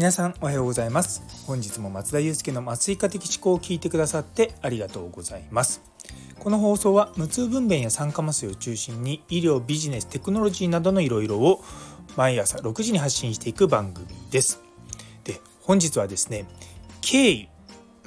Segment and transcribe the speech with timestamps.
[0.00, 1.22] 皆さんおはようございます。
[1.46, 5.82] 本日も松田祐介の松井化的思考を聞いてくださってありがとうございます。
[6.38, 11.62] この放送は無痛分娩や酸化麻酔を中心に医療ビジネステクノロジーなどのいろいろを
[12.16, 14.62] 毎朝6時に発信していく番組です。
[15.24, 16.46] で本日はですね
[17.02, 17.48] 敬意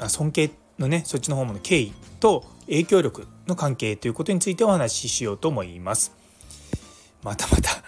[0.07, 0.49] 尊敬
[0.79, 6.11] のねそっちの方もの敬意と影響力の関係ということについてお話ししようと思います。
[7.21, 7.82] またまた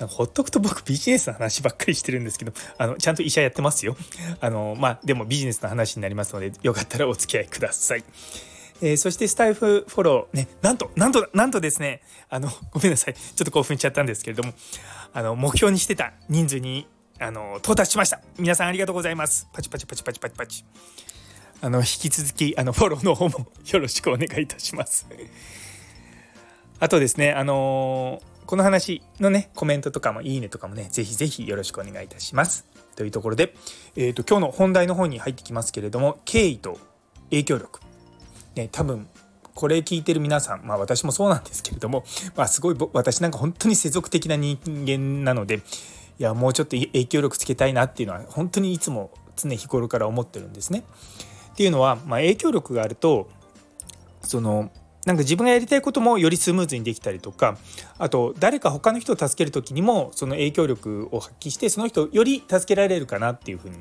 [0.00, 3.96] ほっとくと僕ビジネスの話ばっかりしてるんですけどあのちゃんと医者やってますよ。
[4.40, 8.04] あのまあでもビジネスの話になりますのでよかったらお付き合いください。
[8.82, 13.14] えー、そしてスタイフフォローねなんとなんとなんとですねあのごめんなさい。
[13.14, 14.52] ちょっと興奮しちゃったんですけれども
[15.14, 16.86] あの目標にしてた人数に
[17.18, 18.20] あの到達しました。
[18.38, 19.48] 皆さんありがとうございます。
[19.52, 20.64] パチパチパチパチパチパチ。
[21.62, 25.06] あの引き続きあのフォローの方もよろしくお願いいたします。
[26.78, 33.54] あとですねあのーこの話のねコメントとかもいいねとかもねぜひぜひよろしくお願いいたしますというところで、
[33.96, 36.78] えーと、今日の本題の方に入ってきますけれども敬意と
[37.30, 37.80] 影響力、
[38.54, 39.08] ね、多分
[39.54, 42.04] これ聞いてる皆さんまあ私もそうなんですけれども、
[42.36, 45.56] まあ、すごい私なんか本当に世俗的な人間なので
[46.18, 50.84] いやもうちょっと影響力つけたいなっていうのは本当にいつも常日頃から思ってるんですね。
[51.52, 53.28] っていうのは、まあ、影響力があると
[54.22, 54.70] その
[55.06, 57.56] なんか自分がやりたいこともよりスムーズにできたりとか
[57.96, 63.76] あと誰か他の人を助ける時にもその影響力を発揮してその人をより助けられるかなっていうふうに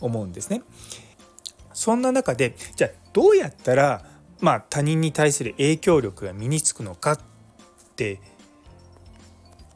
[0.00, 0.62] 思うんですね。
[1.74, 4.04] そんな中でじゃあどうやったら、
[4.40, 7.18] まあ、他人に対する影響力が身につくのかっ
[7.96, 8.20] て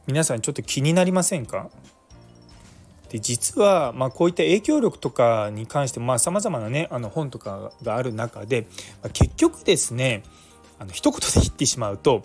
[0.07, 1.69] 皆さんちょっと気になりませんか？
[3.09, 8.67] で実は、まあ、こういった影響力とかに関してさまざ、まなねあの本とかがある中で、
[9.03, 10.23] まあ、結局ですね
[10.79, 12.23] あの一言で言ってしまうと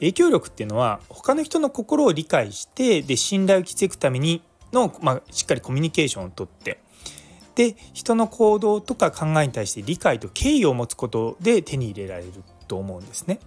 [0.00, 6.80] 影響力っていうのは他の人の心を理解してで信頼を築くためにの、まあ、しっかりコミュニケーションをとって
[7.54, 12.32] で人の行動とか考えに対して理解と敬意を持つことで手に入れられる
[12.66, 13.38] と思うんですね。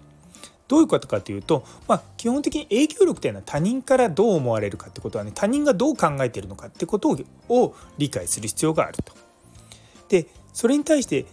[0.68, 7.16] どういうことかというと、まあ、基本的に影響力というのは他人からどう思われるかってことはね他人がどう考えているのかってこと
[7.48, 9.12] を理解する必要があると。
[10.08, 11.26] でそれに対して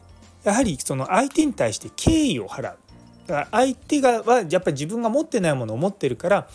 [0.43, 2.77] やはりその相手に対して敬意を払う
[3.28, 6.47] だから相手がはやっぱり自分が持ってないものを持ってるから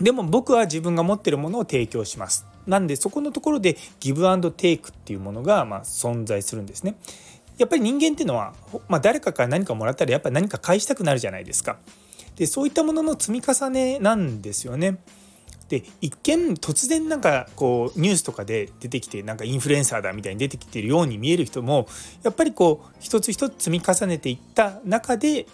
[0.00, 2.46] でも僕は自分が持ってるものを提供します。
[2.66, 6.94] なんでそこのところでギブアンドテイクっていうものがま存在するんですね。
[7.56, 8.54] やっぱり人間っていうのは、
[8.88, 11.78] まあ、誰かから何かもらったらやっぱり何か返したくなるじゃないですか。
[12.36, 14.98] でそういったものの積み重ねなんですよね。
[15.68, 21.86] で一見突然なんかこうニュースとかで出てきてなんかインフルエンサーだみたいに出てきてるように見える人も
[22.22, 25.46] やっぱりこう一つ一つ積み重ねていった中で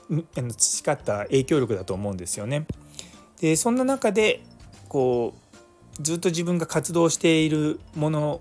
[0.56, 2.66] 培った影響力だと思うんですよね。
[3.40, 4.42] でそんな中で
[4.88, 5.34] こ
[5.98, 8.40] うずっと自分が活動しているもの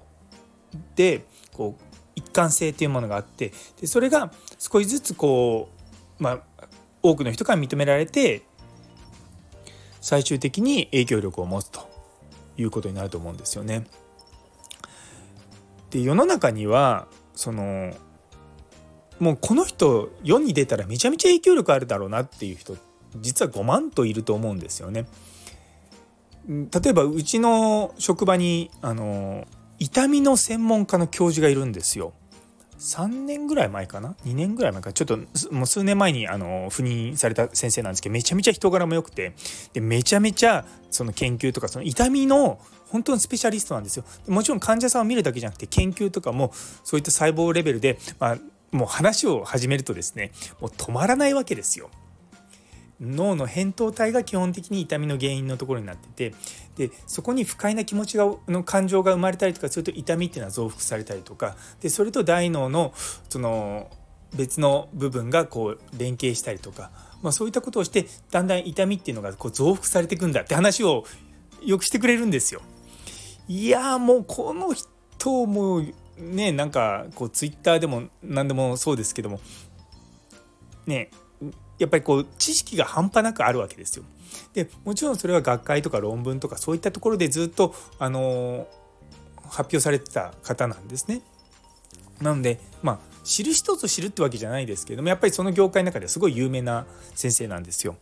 [0.96, 1.84] でこう
[2.16, 5.70] 一貫性っていうものがあってでそれが少しずつこ
[6.20, 6.68] うまあ
[7.02, 8.44] 多くの人から認められて
[10.04, 11.90] 最終的に影響力を持つと
[12.58, 13.88] いうことになると思うんですよね。
[15.92, 17.94] で世の中にはその
[19.20, 22.76] もうこの人世に出たらめちゃめちゃ影響力あるだろうなっていう人
[23.22, 25.06] 実は5万といると思うんですよね。
[26.50, 29.48] 例えばうちの職場にあの
[29.80, 32.12] 痛みの専門家の教授がいるんですよ。
[32.84, 34.92] 3年ぐらい前かな？2年ぐらい前か。
[34.92, 35.18] ちょっと
[35.52, 39.34] もう数年前にあの赴任された先生なんですけどめちゃめちゃ人柄も良くて
[39.72, 44.04] でめちゃめちゃその研究とかその痛みの本当のスペシャリストなんですよ。
[44.28, 46.52] もちろん患者さんを見るだけじゃなくて研究とかも
[46.84, 48.38] そういった細胞レベルで、まあ、
[48.74, 51.90] もう話を始めるとですねもう止まらないわけですよ。
[53.00, 56.36] 脳の扁桃体が基本的に痛みの原因のところになってて
[56.76, 62.94] でそこに不快な気持ちがの感情が生まれたりとかすると痛みっていうのは増幅されたりとかでそれと大脳の
[63.30, 63.90] その
[64.36, 66.90] 別の部分がこう連携したりとか、
[67.22, 71.06] まあ、そういったことをしてだんだん痛みっていうのがこう増幅されていくんだって話を
[71.62, 72.62] よくしてくれるんですよ。
[73.48, 75.84] いやもうこの人も
[76.18, 79.40] ねなんかこうツイッターでも何でもそうですけども
[80.88, 81.12] ね
[81.84, 84.06] やっぱりこう知識が半端なくあるわけですよ。
[84.54, 88.68] でもちろんそれは学会とか論文とかそういったところでずっとあの
[89.50, 91.22] 発表されてた方なんですね。
[92.22, 96.86] なのでまあ知る人ぞ知るってわけじゃないですけどもやっぱりその業界の中ではすごい有名な
[97.16, 97.98] 先生なんですよ。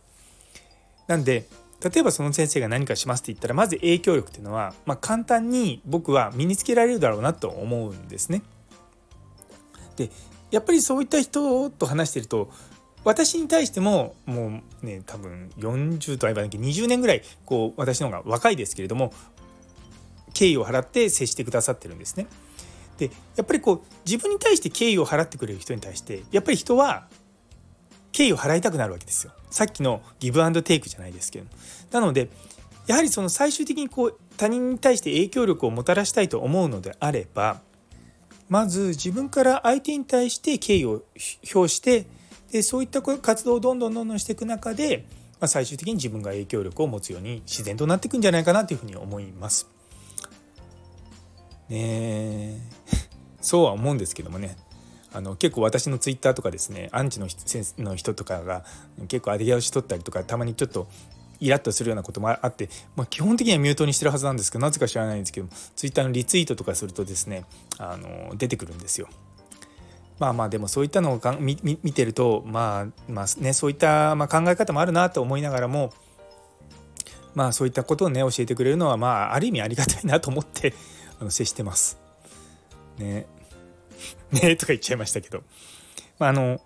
[1.08, 1.48] なんで
[1.82, 8.42] 例えばその先生が何かしますって言ったらまず影響力っていうのは、まあ、簡単に僕は身につけられるだろうなと思うんですね。
[9.96, 10.08] で
[10.52, 12.50] やっぱりそういった人と話してると
[13.04, 19.12] 私に対してももうね多分40とは言わなきゃ20年ぐらいこう私の方が若いですけれども
[20.34, 22.26] 敬意を払って接してくださってるんですね。
[22.98, 27.08] でやっぱりこう自分に対して敬意を払ってくれる人に対してやっぱり人は
[28.12, 29.32] 敬意を払いたくなるわけですよ。
[29.50, 31.46] さっきのギブアンドテイクじゃないですけど
[31.90, 32.30] なので
[32.86, 37.60] やはりその最終的にこう他人に対して影響力をもたらしたいと思うのであれば
[38.48, 41.02] まず自分から相手に対して敬意を
[41.54, 42.06] 表して
[42.52, 45.06] でそういった活動をどんどんどんどんしていく中で、
[45.40, 49.66] まあ、最終的に自分が影響力を持つように自然となっていくんじゃないかなというふうに思います。
[51.70, 52.60] ね
[53.40, 54.56] そうは思うんですけどもね
[55.14, 57.26] あの結構私のツイッターとかですねアンチの
[57.78, 58.64] の人とかが
[59.08, 60.88] 結構ありがし取ったりとかたまにちょっと
[61.40, 67.46] イラッとするようなこともあって、まあ、基本的にはミュートにしてるはずなんですけどなぜか知らないんですけどツイッターのリツイートとかするとですね
[67.78, 69.08] あの出てくるんですよ。
[70.22, 75.92] まあまあでもそういったのをか見見てるとまあまあねそういったまあ考え方もあるなと思いながらも
[77.34, 80.74] まあそういったことをね教えてくれるのはまあある意味ありがたいなと思って
[81.20, 81.98] あの接してます。
[82.98, 83.26] ね。
[84.30, 85.42] ねとか言っちゃいましたけど。
[86.20, 86.60] まあ、あの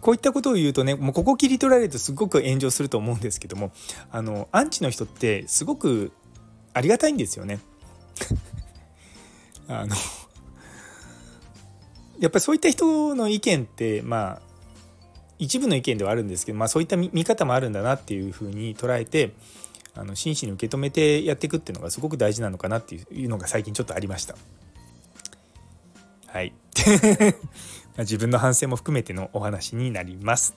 [0.00, 3.70] こういったことを言うとねもうここ切り取られるとすごく炎上すると思うんですけども
[4.10, 6.10] あのアンチの人ってすごく
[6.72, 7.60] ありがたいんですよね。
[9.68, 9.94] あの
[12.20, 14.42] やっぱりそういった人の意見ってまあ
[15.38, 19.32] 一部の意見ではあるんですけど、まあ、そういった見方もあるんだなっていうふうに捉えて
[19.94, 24.36] あの真摯に受け止めてやっていくっていうのがすごく大事なのかなっていうのが最近ちょっとありました。
[26.26, 26.52] はい
[27.98, 30.54] 自分の反省も含めてのお話になります。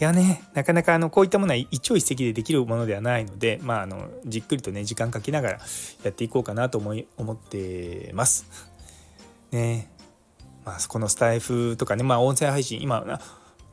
[0.00, 5.60] いやねなかなかあのこういったものは一朝一夕でできるものではないので、まあ、あのじっくりとね時間かけながら
[6.02, 8.46] やっていこうかなと思い思ってます。
[9.52, 9.90] ね
[10.70, 13.18] まあ、このスタエフとかね、まあ、音声配信今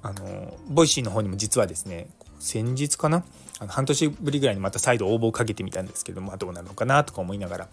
[0.01, 2.09] あの Voicy の方にも実はですね
[2.39, 3.23] 先日かな
[3.59, 7.67] あの半年ぶりぐらいにまた再度応募をかけてみたんですけども、まあ、どうなのかなとか思いながら、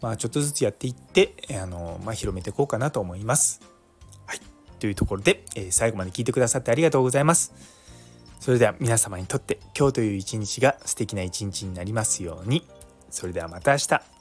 [0.00, 3.60] まあ、ちょっとずつやっていってあの、まあ、広めていこうかなと思います。
[4.24, 4.40] はい、
[4.78, 7.52] というところで、えー、最後まで聞いてくださってありがとうございます。
[8.40, 12.66] それでは皆様にとって今日という一日が素敵な一日になりますように。
[13.10, 14.11] それではまた明日。